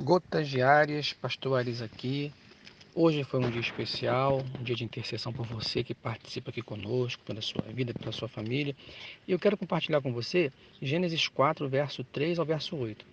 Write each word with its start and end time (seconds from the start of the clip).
Gotas 0.00 0.48
diárias, 0.48 1.12
pastorais 1.12 1.82
aqui. 1.82 2.32
Hoje 2.94 3.24
foi 3.24 3.40
um 3.40 3.50
dia 3.50 3.60
especial, 3.60 4.42
um 4.58 4.62
dia 4.62 4.74
de 4.74 4.84
intercessão 4.84 5.30
por 5.34 5.46
você 5.46 5.84
que 5.84 5.94
participa 5.94 6.48
aqui 6.48 6.62
conosco, 6.62 7.22
pela 7.24 7.42
sua 7.42 7.60
vida, 7.64 7.92
pela 7.92 8.10
sua 8.10 8.26
família. 8.26 8.74
E 9.28 9.32
eu 9.32 9.38
quero 9.38 9.54
compartilhar 9.54 10.00
com 10.00 10.10
você 10.10 10.50
Gênesis 10.80 11.28
4, 11.28 11.68
verso 11.68 12.02
3 12.04 12.38
ao 12.38 12.46
verso 12.46 12.74
8. 12.74 13.04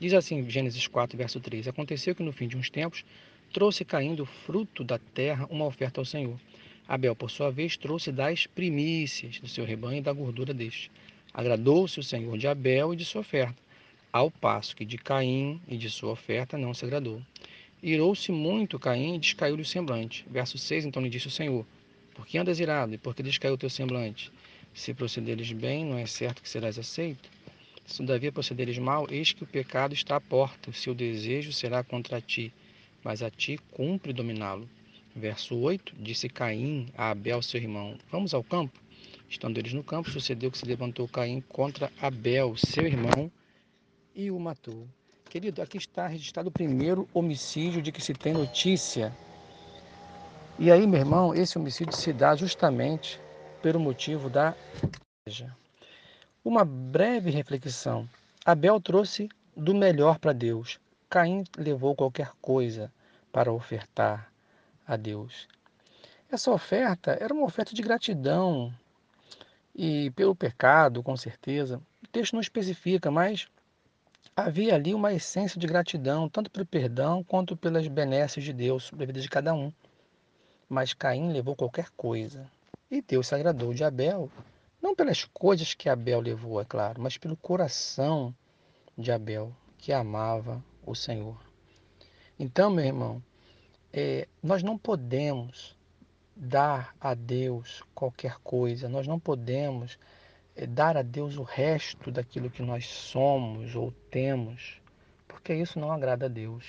Diz 0.00 0.12
assim, 0.12 0.50
Gênesis 0.50 0.84
4, 0.88 1.16
verso 1.16 1.38
3: 1.38 1.68
Aconteceu 1.68 2.12
que 2.12 2.24
no 2.24 2.32
fim 2.32 2.48
de 2.48 2.56
uns 2.56 2.68
tempos 2.68 3.04
trouxe 3.52 3.84
caindo 3.84 4.24
o 4.24 4.26
fruto 4.26 4.82
da 4.82 4.98
terra 4.98 5.46
uma 5.48 5.64
oferta 5.64 6.00
ao 6.00 6.04
Senhor. 6.04 6.40
Abel, 6.88 7.14
por 7.14 7.30
sua 7.30 7.52
vez, 7.52 7.76
trouxe 7.76 8.10
das 8.10 8.48
primícias 8.48 9.38
do 9.38 9.46
seu 9.46 9.64
rebanho 9.64 9.98
e 9.98 10.02
da 10.02 10.12
gordura 10.12 10.52
deste. 10.52 10.90
Agradou-se 11.32 12.00
o 12.00 12.02
Senhor 12.02 12.36
de 12.36 12.48
Abel 12.48 12.94
e 12.94 12.96
de 12.96 13.04
sua 13.04 13.20
oferta 13.20 13.69
ao 14.12 14.30
passo 14.30 14.74
que 14.74 14.84
de 14.84 14.98
Caim 14.98 15.60
e 15.68 15.76
de 15.76 15.88
sua 15.88 16.12
oferta 16.12 16.58
não 16.58 16.74
se 16.74 16.84
agradou. 16.84 17.22
Irou-se 17.82 18.30
muito 18.30 18.78
Caim 18.78 19.14
e 19.14 19.18
descaiu-lhe 19.18 19.62
o 19.62 19.66
semblante. 19.66 20.26
Verso 20.30 20.58
6, 20.58 20.84
então 20.84 21.02
lhe 21.02 21.08
disse 21.08 21.28
o 21.28 21.30
Senhor, 21.30 21.64
por 22.14 22.26
que 22.26 22.36
andas 22.36 22.60
irado 22.60 22.92
e 22.92 22.98
por 22.98 23.14
que 23.14 23.22
descaiu 23.22 23.54
o 23.54 23.58
teu 23.58 23.70
semblante? 23.70 24.30
Se 24.74 24.92
procederes 24.92 25.50
bem, 25.52 25.84
não 25.84 25.96
é 25.96 26.06
certo 26.06 26.42
que 26.42 26.48
serás 26.48 26.78
aceito? 26.78 27.30
Se 27.86 27.96
todavia 27.96 28.30
procederes 28.30 28.78
mal, 28.78 29.06
eis 29.10 29.32
que 29.32 29.42
o 29.42 29.46
pecado 29.46 29.94
está 29.94 30.16
à 30.16 30.20
porta, 30.20 30.70
o 30.70 30.72
seu 30.72 30.94
desejo 30.94 31.52
será 31.52 31.82
contra 31.82 32.20
ti, 32.20 32.52
mas 33.02 33.22
a 33.22 33.30
ti 33.30 33.58
cumpre 33.72 34.12
dominá-lo. 34.12 34.68
Verso 35.14 35.56
8, 35.56 35.96
disse 35.98 36.28
Caim 36.28 36.86
a 36.96 37.10
Abel, 37.10 37.42
seu 37.42 37.60
irmão, 37.60 37.98
vamos 38.10 38.32
ao 38.32 38.44
campo? 38.44 38.78
Estando 39.28 39.58
eles 39.58 39.72
no 39.72 39.82
campo, 39.82 40.10
sucedeu 40.10 40.50
que 40.50 40.58
se 40.58 40.66
levantou 40.66 41.08
Caim 41.08 41.40
contra 41.48 41.90
Abel, 42.00 42.56
seu 42.56 42.86
irmão, 42.86 43.30
e 44.20 44.30
o 44.30 44.38
matou. 44.38 44.86
Querido, 45.30 45.62
aqui 45.62 45.78
está 45.78 46.06
registrado 46.06 46.50
o 46.50 46.52
primeiro 46.52 47.08
homicídio 47.14 47.80
de 47.80 47.90
que 47.90 48.02
se 48.02 48.12
tem 48.12 48.34
notícia. 48.34 49.16
E 50.58 50.70
aí, 50.70 50.86
meu 50.86 51.00
irmão, 51.00 51.34
esse 51.34 51.56
homicídio 51.56 51.96
se 51.96 52.12
dá 52.12 52.36
justamente 52.36 53.18
pelo 53.62 53.80
motivo 53.80 54.28
da 54.28 54.54
igreja. 55.24 55.56
Uma 56.44 56.66
breve 56.66 57.30
reflexão. 57.30 58.06
Abel 58.44 58.78
trouxe 58.78 59.30
do 59.56 59.74
melhor 59.74 60.18
para 60.18 60.34
Deus. 60.34 60.78
Caim 61.08 61.44
levou 61.56 61.94
qualquer 61.94 62.30
coisa 62.42 62.92
para 63.32 63.50
ofertar 63.50 64.30
a 64.86 64.96
Deus. 64.96 65.48
Essa 66.30 66.50
oferta 66.50 67.16
era 67.18 67.32
uma 67.32 67.46
oferta 67.46 67.74
de 67.74 67.80
gratidão 67.80 68.70
e 69.74 70.10
pelo 70.10 70.36
pecado, 70.36 71.02
com 71.02 71.16
certeza. 71.16 71.80
O 72.02 72.08
texto 72.08 72.34
não 72.34 72.40
especifica, 72.40 73.10
mas 73.10 73.48
Havia 74.36 74.74
ali 74.74 74.94
uma 74.94 75.12
essência 75.12 75.60
de 75.60 75.66
gratidão, 75.66 76.28
tanto 76.28 76.50
pelo 76.50 76.64
perdão 76.64 77.22
quanto 77.22 77.56
pelas 77.56 77.86
benesses 77.88 78.42
de 78.42 78.52
Deus 78.52 78.84
sobre 78.84 79.04
a 79.04 79.06
vida 79.06 79.20
de 79.20 79.28
cada 79.28 79.52
um. 79.52 79.72
Mas 80.68 80.94
Caim 80.94 81.32
levou 81.32 81.56
qualquer 81.56 81.90
coisa. 81.96 82.50
E 82.90 83.02
Deus 83.02 83.28
se 83.28 83.34
agradou 83.34 83.74
de 83.74 83.84
Abel, 83.84 84.30
não 84.80 84.94
pelas 84.94 85.24
coisas 85.24 85.74
que 85.74 85.88
Abel 85.88 86.20
levou, 86.20 86.60
é 86.60 86.64
claro, 86.64 87.00
mas 87.00 87.18
pelo 87.18 87.36
coração 87.36 88.34
de 88.96 89.12
Abel, 89.12 89.54
que 89.76 89.92
amava 89.92 90.64
o 90.86 90.94
Senhor. 90.94 91.38
Então, 92.38 92.70
meu 92.70 92.84
irmão, 92.84 93.22
é, 93.92 94.26
nós 94.42 94.62
não 94.62 94.78
podemos 94.78 95.76
dar 96.34 96.94
a 96.98 97.12
Deus 97.12 97.82
qualquer 97.94 98.38
coisa, 98.42 98.88
nós 98.88 99.06
não 99.06 99.20
podemos 99.20 99.98
dar 100.66 100.96
a 100.96 101.02
Deus 101.02 101.36
o 101.36 101.42
resto 101.42 102.10
daquilo 102.10 102.50
que 102.50 102.62
nós 102.62 102.86
somos 102.86 103.74
ou 103.74 103.92
temos, 104.10 104.80
porque 105.26 105.54
isso 105.54 105.78
não 105.80 105.90
agrada 105.90 106.26
a 106.26 106.28
Deus. 106.28 106.66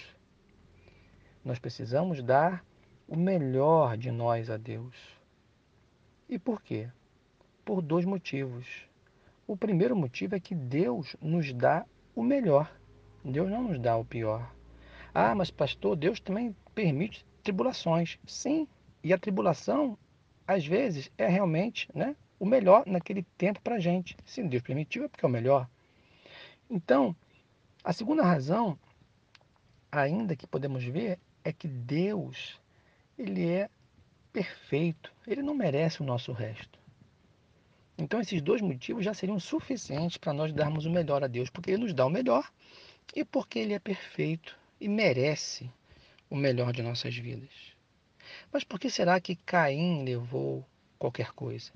Nós 1.43 1.59
precisamos 1.59 2.21
dar 2.21 2.63
o 3.07 3.17
melhor 3.17 3.97
de 3.97 4.11
nós 4.11 4.49
a 4.49 4.57
Deus. 4.57 4.95
E 6.29 6.39
por 6.39 6.61
quê? 6.61 6.89
Por 7.65 7.81
dois 7.81 8.05
motivos. 8.05 8.87
O 9.45 9.57
primeiro 9.57 9.95
motivo 9.95 10.35
é 10.35 10.39
que 10.39 10.55
Deus 10.55 11.15
nos 11.21 11.51
dá 11.51 11.85
o 12.15 12.23
melhor. 12.23 12.71
Deus 13.23 13.49
não 13.49 13.63
nos 13.63 13.79
dá 13.79 13.97
o 13.97 14.05
pior. 14.05 14.49
Ah, 15.13 15.35
mas 15.35 15.51
pastor, 15.51 15.95
Deus 15.95 16.19
também 16.19 16.55
permite 16.73 17.25
tribulações. 17.43 18.17
Sim, 18.25 18.67
e 19.03 19.11
a 19.11 19.17
tribulação, 19.17 19.97
às 20.47 20.65
vezes, 20.65 21.11
é 21.17 21.27
realmente 21.27 21.89
né, 21.93 22.15
o 22.41 22.45
melhor 22.47 22.83
naquele 22.87 23.21
tempo 23.37 23.61
para 23.61 23.75
a 23.75 23.79
gente. 23.79 24.17
Se 24.25 24.41
Deus 24.41 24.63
permitiu, 24.63 25.03
é 25.03 25.07
porque 25.07 25.23
é 25.23 25.29
o 25.29 25.31
melhor. 25.31 25.69
Então, 26.67 27.15
a 27.83 27.93
segunda 27.93 28.23
razão, 28.23 28.79
ainda 29.91 30.35
que 30.35 30.47
podemos 30.47 30.83
ver, 30.83 31.19
é 31.43 31.53
que 31.53 31.67
Deus, 31.67 32.59
ele 33.15 33.47
é 33.47 33.69
perfeito. 34.33 35.13
Ele 35.27 35.43
não 35.43 35.53
merece 35.53 36.01
o 36.01 36.03
nosso 36.03 36.31
resto. 36.31 36.79
Então, 37.95 38.19
esses 38.19 38.41
dois 38.41 38.59
motivos 38.59 39.05
já 39.05 39.13
seriam 39.13 39.39
suficientes 39.39 40.17
para 40.17 40.33
nós 40.33 40.51
darmos 40.51 40.87
o 40.87 40.89
melhor 40.89 41.23
a 41.23 41.27
Deus, 41.27 41.47
porque 41.47 41.69
Ele 41.69 41.83
nos 41.83 41.93
dá 41.93 42.07
o 42.07 42.09
melhor 42.09 42.51
e 43.15 43.23
porque 43.23 43.59
Ele 43.59 43.75
é 43.75 43.79
perfeito 43.79 44.57
e 44.79 44.87
merece 44.87 45.69
o 46.27 46.35
melhor 46.35 46.73
de 46.73 46.81
nossas 46.81 47.15
vidas. 47.15 47.53
Mas 48.51 48.63
por 48.63 48.79
que 48.79 48.89
será 48.89 49.21
que 49.21 49.35
Caim 49.35 50.03
levou 50.03 50.65
qualquer 50.97 51.33
coisa? 51.33 51.71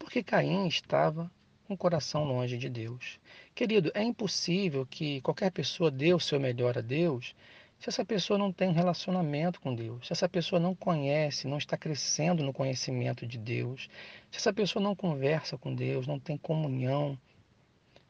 Porque 0.00 0.24
Caim 0.24 0.66
estava 0.66 1.30
com 1.68 1.74
o 1.74 1.76
coração 1.76 2.24
longe 2.24 2.58
de 2.58 2.68
Deus. 2.68 3.20
Querido, 3.54 3.92
é 3.94 4.02
impossível 4.02 4.84
que 4.84 5.20
qualquer 5.20 5.52
pessoa 5.52 5.90
dê 5.90 6.12
o 6.12 6.18
seu 6.18 6.40
melhor 6.40 6.76
a 6.76 6.80
Deus 6.80 7.36
se 7.78 7.88
essa 7.88 8.04
pessoa 8.04 8.38
não 8.38 8.52
tem 8.52 8.68
um 8.68 8.72
relacionamento 8.72 9.60
com 9.60 9.74
Deus, 9.74 10.06
se 10.06 10.12
essa 10.12 10.28
pessoa 10.28 10.60
não 10.60 10.74
conhece, 10.74 11.48
não 11.48 11.56
está 11.56 11.78
crescendo 11.78 12.42
no 12.42 12.52
conhecimento 12.52 13.26
de 13.26 13.38
Deus, 13.38 13.88
se 14.30 14.38
essa 14.38 14.52
pessoa 14.52 14.82
não 14.82 14.94
conversa 14.94 15.56
com 15.56 15.74
Deus, 15.74 16.06
não 16.06 16.18
tem 16.18 16.36
comunhão, 16.36 17.18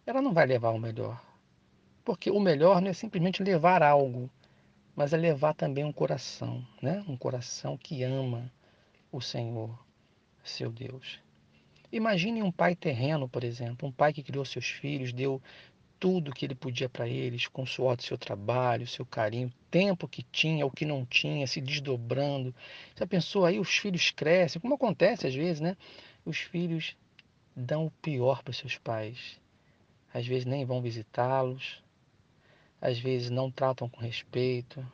ela 0.06 0.22
não 0.22 0.32
vai 0.32 0.46
levar 0.46 0.70
o 0.70 0.78
melhor. 0.78 1.22
Porque 2.04 2.30
o 2.30 2.40
melhor 2.40 2.80
não 2.80 2.90
é 2.90 2.92
simplesmente 2.92 3.44
levar 3.44 3.82
algo, 3.82 4.28
mas 4.96 5.12
é 5.12 5.16
levar 5.16 5.54
também 5.54 5.84
um 5.84 5.92
coração, 5.92 6.66
né? 6.82 7.04
um 7.06 7.16
coração 7.16 7.76
que 7.76 8.02
ama 8.02 8.50
o 9.12 9.20
Senhor, 9.20 9.78
seu 10.42 10.72
Deus. 10.72 11.20
Imagine 11.92 12.42
um 12.42 12.52
pai 12.52 12.76
terreno, 12.76 13.28
por 13.28 13.42
exemplo, 13.42 13.88
um 13.88 13.92
pai 13.92 14.12
que 14.12 14.22
criou 14.22 14.44
seus 14.44 14.66
filhos, 14.66 15.12
deu 15.12 15.42
tudo 15.98 16.32
que 16.32 16.46
ele 16.46 16.54
podia 16.54 16.88
para 16.88 17.06
eles, 17.06 17.46
com 17.46 17.62
o 17.62 17.66
suor 17.66 17.94
do 17.94 18.02
seu 18.02 18.16
trabalho, 18.16 18.86
seu 18.86 19.04
carinho, 19.04 19.52
tempo 19.70 20.08
que 20.08 20.22
tinha, 20.22 20.64
o 20.64 20.70
que 20.70 20.86
não 20.86 21.04
tinha, 21.04 21.46
se 21.46 21.60
desdobrando. 21.60 22.54
Já 22.98 23.06
pensou 23.06 23.44
aí 23.44 23.58
os 23.58 23.76
filhos 23.76 24.10
crescem, 24.10 24.60
como 24.60 24.74
acontece 24.74 25.26
às 25.26 25.34
vezes, 25.34 25.60
né? 25.60 25.76
Os 26.24 26.38
filhos 26.38 26.96
dão 27.54 27.86
o 27.86 27.90
pior 27.90 28.42
para 28.42 28.54
seus 28.54 28.78
pais. 28.78 29.38
Às 30.12 30.26
vezes 30.26 30.46
nem 30.46 30.64
vão 30.64 30.80
visitá-los, 30.80 31.82
às 32.80 32.98
vezes 32.98 33.28
não 33.28 33.50
tratam 33.50 33.88
com 33.88 34.00
respeito, 34.00 34.84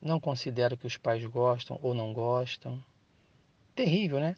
não 0.00 0.18
consideram 0.18 0.76
que 0.76 0.86
os 0.86 0.96
pais 0.96 1.24
gostam 1.26 1.78
ou 1.82 1.92
não 1.92 2.12
gostam. 2.12 2.82
Terrível, 3.74 4.18
né? 4.18 4.36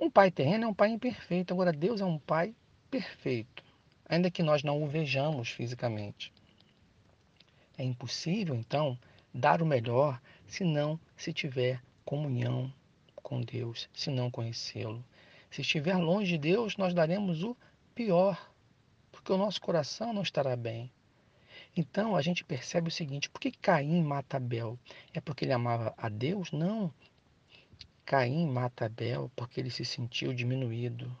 Um 0.00 0.08
pai 0.08 0.30
terreno 0.30 0.64
é 0.64 0.68
um 0.68 0.74
pai 0.74 0.90
imperfeito, 0.90 1.52
agora 1.52 1.72
Deus 1.72 2.00
é 2.00 2.04
um 2.04 2.20
pai 2.20 2.54
perfeito, 2.88 3.64
ainda 4.08 4.30
que 4.30 4.44
nós 4.44 4.62
não 4.62 4.80
o 4.80 4.86
vejamos 4.86 5.50
fisicamente. 5.50 6.32
É 7.76 7.82
impossível, 7.82 8.54
então, 8.54 8.96
dar 9.34 9.60
o 9.60 9.66
melhor 9.66 10.20
se 10.46 10.62
não 10.62 11.00
se 11.16 11.32
tiver 11.32 11.82
comunhão 12.04 12.72
com 13.16 13.40
Deus, 13.40 13.88
se 13.92 14.08
não 14.08 14.30
conhecê-lo. 14.30 15.04
Se 15.50 15.62
estiver 15.62 15.96
longe 15.96 16.32
de 16.32 16.38
Deus, 16.38 16.76
nós 16.76 16.94
daremos 16.94 17.42
o 17.42 17.56
pior, 17.92 18.52
porque 19.10 19.32
o 19.32 19.36
nosso 19.36 19.60
coração 19.60 20.12
não 20.12 20.22
estará 20.22 20.54
bem. 20.54 20.92
Então 21.76 22.14
a 22.14 22.22
gente 22.22 22.44
percebe 22.44 22.88
o 22.88 22.92
seguinte: 22.92 23.28
por 23.28 23.40
que 23.40 23.50
Caim 23.50 24.02
mata 24.02 24.36
Abel? 24.36 24.78
É 25.12 25.20
porque 25.20 25.44
ele 25.44 25.52
amava 25.52 25.92
a 25.96 26.08
Deus? 26.08 26.52
Não, 26.52 26.92
Caim 28.08 28.46
mata 28.46 28.86
Abel 28.86 29.30
porque 29.36 29.60
ele 29.60 29.68
se 29.70 29.84
sentiu 29.84 30.32
diminuído. 30.32 31.14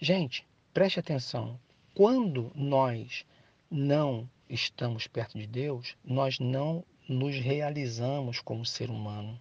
Gente, 0.00 0.44
preste 0.74 0.98
atenção. 0.98 1.60
Quando 1.94 2.50
nós 2.56 3.24
não 3.70 4.28
estamos 4.50 5.06
perto 5.06 5.38
de 5.38 5.46
Deus, 5.46 5.96
nós 6.04 6.40
não 6.40 6.84
nos 7.08 7.36
realizamos 7.36 8.40
como 8.40 8.66
ser 8.66 8.90
humano. 8.90 9.40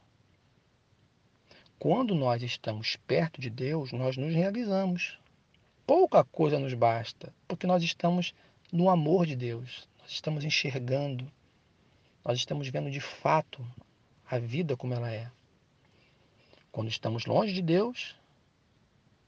Quando 1.79 2.13
nós 2.13 2.43
estamos 2.43 2.95
perto 3.07 3.41
de 3.41 3.49
Deus, 3.49 3.91
nós 3.91 4.15
nos 4.15 4.31
realizamos. 4.31 5.17
Pouca 5.87 6.23
coisa 6.23 6.59
nos 6.59 6.75
basta, 6.75 7.33
porque 7.47 7.65
nós 7.65 7.81
estamos 7.81 8.35
no 8.71 8.87
amor 8.87 9.25
de 9.25 9.35
Deus, 9.35 9.89
nós 9.99 10.11
estamos 10.11 10.43
enxergando, 10.43 11.25
nós 12.23 12.37
estamos 12.37 12.67
vendo 12.67 12.91
de 12.91 13.01
fato 13.01 13.65
a 14.29 14.37
vida 14.37 14.77
como 14.77 14.93
ela 14.93 15.11
é. 15.11 15.31
Quando 16.71 16.87
estamos 16.87 17.25
longe 17.25 17.53
de 17.53 17.61
Deus, 17.61 18.15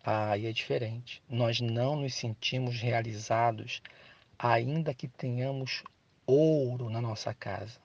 aí 0.03 0.45
é 0.45 0.51
diferente. 0.51 1.21
Nós 1.27 1.59
não 1.59 1.97
nos 1.97 2.15
sentimos 2.15 2.79
realizados, 2.79 3.81
ainda 4.39 4.93
que 4.93 5.07
tenhamos 5.07 5.83
ouro 6.25 6.89
na 6.89 7.01
nossa 7.01 7.33
casa. 7.33 7.79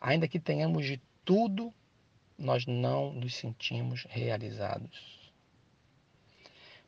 Ainda 0.00 0.28
que 0.28 0.40
tenhamos 0.40 0.86
de 0.86 1.00
tudo, 1.24 1.74
nós 2.38 2.64
não 2.66 3.12
nos 3.12 3.34
sentimos 3.34 4.06
realizados. 4.08 5.32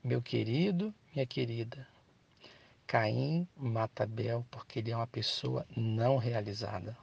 Meu 0.02 0.22
querido, 0.22 0.94
minha 1.12 1.26
querida, 1.26 1.86
Caim 2.86 3.46
mata 3.54 4.04
Abel 4.04 4.46
porque 4.50 4.78
ele 4.78 4.92
é 4.92 4.96
uma 4.96 5.06
pessoa 5.06 5.66
não 5.76 6.16
realizada. 6.16 6.96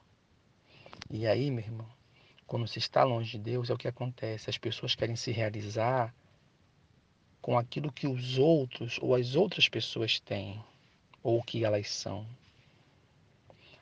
E 1.10 1.28
aí, 1.28 1.52
meu 1.52 1.64
irmão, 1.64 1.97
quando 2.48 2.66
se 2.66 2.80
está 2.80 3.04
longe 3.04 3.32
de 3.32 3.40
Deus, 3.40 3.70
é 3.70 3.74
o 3.74 3.78
que 3.78 3.90
acontece. 3.90 4.50
As 4.50 4.58
pessoas 4.58 4.96
querem 4.96 5.18
se 5.18 5.32
realizar 5.32 6.16
com 7.42 7.58
aquilo 7.58 7.92
que 7.92 8.08
os 8.08 8.38
outros 8.38 8.98
ou 9.02 9.14
as 9.14 9.36
outras 9.36 9.68
pessoas 9.68 10.20
têm 10.20 10.64
ou 11.22 11.44
que 11.44 11.66
elas 11.66 11.90
são. 11.90 12.26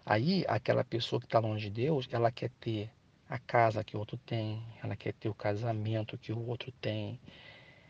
Aí, 0.03 0.43
aquela 0.47 0.83
pessoa 0.83 1.19
que 1.19 1.25
está 1.25 1.39
longe 1.39 1.69
de 1.69 1.81
Deus, 1.81 2.07
ela 2.11 2.31
quer 2.31 2.49
ter 2.59 2.89
a 3.29 3.39
casa 3.39 3.83
que 3.83 3.95
o 3.95 3.99
outro 3.99 4.17
tem, 4.17 4.63
ela 4.83 4.95
quer 4.95 5.13
ter 5.13 5.29
o 5.29 5.33
casamento 5.33 6.17
que 6.17 6.31
o 6.31 6.47
outro 6.47 6.71
tem, 6.73 7.19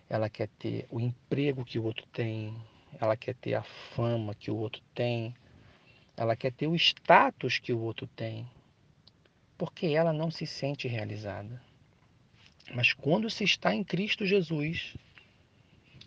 ela 0.10 0.30
quer 0.30 0.48
ter 0.60 0.86
o 0.89 1.00
emprego 1.00 1.66
que 1.66 1.80
o 1.80 1.83
outro 1.83 2.06
tem, 2.07 2.56
ela 3.00 3.18
quer 3.18 3.36
ter 3.36 3.54
a 3.54 3.63
fama 3.63 4.33
que 4.33 4.50
o 4.50 4.56
outro 4.56 4.81
tem, 4.94 5.36
ela 6.16 6.36
quer 6.36 6.54
ter 6.54 6.68
o 6.68 6.75
status 6.75 7.60
que 7.60 7.74
o 7.74 7.80
outro 7.80 8.07
tem, 8.07 8.50
porque 9.57 9.88
ela 9.88 10.12
não 10.12 10.30
se 10.30 10.46
sente 10.46 10.88
realizada. 10.88 11.62
Mas 12.74 12.94
quando 12.94 13.30
se 13.30 13.44
está 13.44 13.74
em 13.74 13.84
Cristo 13.84 14.25
Jesus, 14.25 14.96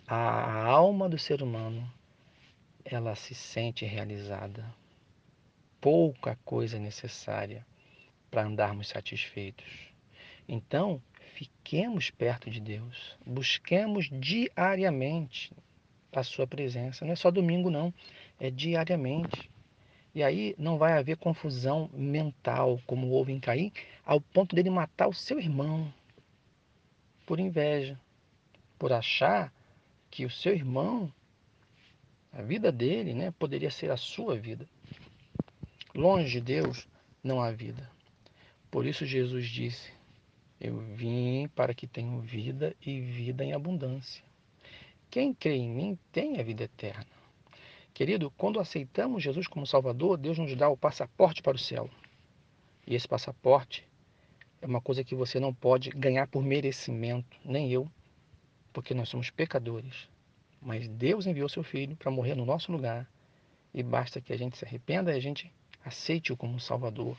a 0.06 0.64
alma 0.64 1.08
do 1.08 1.18
ser 1.18 1.42
humano, 1.42 1.90
ela 2.84 3.14
se 3.14 3.34
sente 3.34 3.84
realizada 3.84 4.64
pouca 5.80 6.36
coisa 6.44 6.78
necessária 6.78 7.64
para 8.30 8.44
andarmos 8.44 8.88
satisfeitos. 8.88 9.88
Então, 10.48 11.00
fiquemos 11.34 12.10
perto 12.10 12.50
de 12.50 12.60
Deus, 12.60 13.16
busquemos 13.24 14.08
diariamente 14.10 15.52
a 16.12 16.22
sua 16.22 16.46
presença. 16.46 17.04
Não 17.04 17.12
é 17.12 17.16
só 17.16 17.30
domingo, 17.30 17.70
não, 17.70 17.92
é 18.40 18.50
diariamente. 18.50 19.50
E 20.14 20.22
aí 20.22 20.54
não 20.58 20.78
vai 20.78 20.98
haver 20.98 21.16
confusão 21.16 21.90
mental, 21.92 22.80
como 22.86 23.08
houve 23.08 23.32
em 23.32 23.40
Caim, 23.40 23.72
ao 24.04 24.20
ponto 24.20 24.56
dele 24.56 24.70
matar 24.70 25.08
o 25.08 25.14
seu 25.14 25.38
irmão 25.38 25.92
por 27.26 27.38
inveja, 27.38 27.98
por 28.78 28.92
achar 28.92 29.52
que 30.10 30.24
o 30.24 30.30
seu 30.30 30.54
irmão, 30.54 31.12
a 32.32 32.42
vida 32.42 32.72
dele, 32.72 33.12
né, 33.12 33.30
poderia 33.32 33.70
ser 33.70 33.90
a 33.90 33.96
sua 33.96 34.34
vida. 34.36 34.66
Longe 35.94 36.32
de 36.32 36.40
Deus 36.40 36.88
não 37.22 37.42
há 37.42 37.50
vida. 37.50 37.90
Por 38.70 38.86
isso 38.86 39.04
Jesus 39.04 39.46
disse: 39.46 39.92
Eu 40.60 40.78
vim 40.78 41.48
para 41.48 41.74
que 41.74 41.86
tenham 41.86 42.20
vida 42.20 42.74
e 42.80 43.00
vida 43.00 43.44
em 43.44 43.52
abundância. 43.52 44.24
Quem 45.10 45.34
crê 45.34 45.56
em 45.56 45.70
mim 45.70 45.98
tem 46.12 46.38
a 46.38 46.42
vida 46.42 46.64
eterna. 46.64 47.17
Querido, 47.98 48.30
quando 48.36 48.60
aceitamos 48.60 49.24
Jesus 49.24 49.48
como 49.48 49.66
Salvador, 49.66 50.16
Deus 50.16 50.38
nos 50.38 50.54
dá 50.54 50.68
o 50.68 50.76
passaporte 50.76 51.42
para 51.42 51.56
o 51.56 51.58
céu. 51.58 51.90
E 52.86 52.94
esse 52.94 53.08
passaporte 53.08 53.84
é 54.62 54.66
uma 54.68 54.80
coisa 54.80 55.02
que 55.02 55.16
você 55.16 55.40
não 55.40 55.52
pode 55.52 55.90
ganhar 55.90 56.28
por 56.28 56.40
merecimento, 56.40 57.36
nem 57.44 57.72
eu, 57.72 57.90
porque 58.72 58.94
nós 58.94 59.08
somos 59.08 59.30
pecadores. 59.30 60.08
Mas 60.62 60.86
Deus 60.86 61.26
enviou 61.26 61.48
seu 61.48 61.64
Filho 61.64 61.96
para 61.96 62.08
morrer 62.08 62.36
no 62.36 62.46
nosso 62.46 62.70
lugar. 62.70 63.04
E 63.74 63.82
basta 63.82 64.20
que 64.20 64.32
a 64.32 64.38
gente 64.38 64.56
se 64.56 64.64
arrependa 64.64 65.12
e 65.12 65.16
a 65.16 65.20
gente 65.20 65.52
aceite-o 65.84 66.36
como 66.36 66.60
Salvador. 66.60 67.18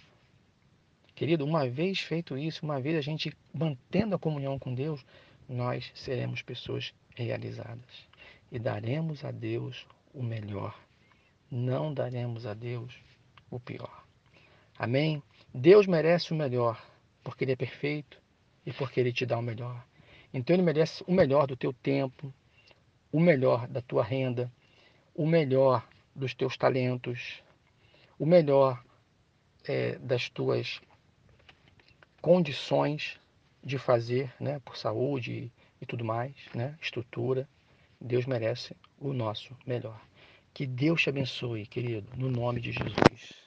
Querido, 1.14 1.44
uma 1.44 1.68
vez 1.68 2.00
feito 2.00 2.38
isso, 2.38 2.64
uma 2.64 2.80
vez 2.80 2.96
a 2.96 3.02
gente 3.02 3.36
mantendo 3.54 4.16
a 4.16 4.18
comunhão 4.18 4.58
com 4.58 4.74
Deus, 4.74 5.06
nós 5.46 5.92
seremos 5.94 6.42
pessoas 6.42 6.94
realizadas 7.18 8.08
e 8.50 8.58
daremos 8.58 9.26
a 9.26 9.32
Deus 9.32 9.86
o 10.14 10.24
melhor. 10.24 10.78
Não 11.50 11.94
daremos 11.94 12.46
a 12.46 12.54
Deus 12.54 12.94
o 13.50 13.60
pior. 13.60 14.04
Amém? 14.78 15.22
Deus 15.54 15.88
merece 15.88 16.32
o 16.32 16.36
melhor, 16.36 16.82
porque 17.24 17.44
Ele 17.44 17.54
é 17.54 17.56
perfeito 17.56 18.22
e 18.66 18.72
porque 18.72 19.00
Ele 19.00 19.12
te 19.12 19.26
dá 19.26 19.38
o 19.38 19.42
melhor. 19.42 19.84
Então 20.34 20.56
Ele 20.56 20.64
merece 20.64 21.04
o 21.08 21.12
melhor 21.12 21.48
do 21.48 21.58
teu 21.58 21.74
tempo, 21.74 22.34
o 23.12 23.20
melhor 23.20 23.68
da 23.68 23.82
tua 23.82 24.04
renda, 24.04 24.52
o 25.16 25.26
melhor 25.26 25.88
dos 26.16 26.34
teus 26.34 26.56
talentos, 26.56 27.42
o 28.18 28.26
melhor 28.26 28.84
é, 29.66 29.98
das 29.98 30.30
tuas 30.30 30.82
condições 32.22 33.20
de 33.64 33.78
fazer, 33.78 34.34
né, 34.40 34.60
por 34.60 34.78
saúde 34.78 35.52
e 35.82 35.86
tudo 35.86 36.04
mais, 36.04 36.36
né, 36.54 36.78
estrutura. 36.82 37.48
Deus 38.02 38.26
merece 38.26 38.76
o 38.98 39.14
nosso 39.14 39.58
melhor. 39.66 40.06
Que 40.54 40.66
Deus 40.68 41.02
te 41.02 41.10
abençoe, 41.10 41.66
querido, 41.68 42.12
no 42.18 42.30
nome 42.30 42.60
de 42.62 42.72
Jesus. 42.72 43.39